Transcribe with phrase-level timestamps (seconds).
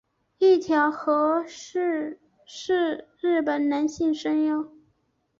[0.39, 4.71] 一条和矢是日本男性声优。